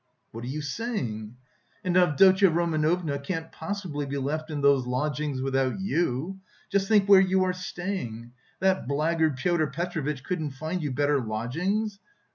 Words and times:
"What 0.31 0.43
are 0.43 0.47
you 0.47 0.63
saying?" 0.63 1.37
"And 1.83 1.95
Avdotya 1.95 2.49
Romanovna 2.49 3.19
can't 3.19 3.51
possibly 3.51 4.07
be 4.07 4.17
left 4.17 4.49
in 4.49 4.61
those 4.61 4.87
lodgings 4.87 5.43
without 5.43 5.79
you. 5.79 6.39
Just 6.71 6.87
think 6.87 7.07
where 7.07 7.21
you 7.21 7.43
are 7.43 7.53
staying! 7.53 8.31
That 8.61 8.87
blackguard 8.87 9.37
Pyotr 9.37 9.67
Petrovitch 9.67 10.23
couldn't 10.23 10.53
find 10.55 10.81
you 10.81 10.89
better 10.91 11.21
lodgings... 11.23 11.99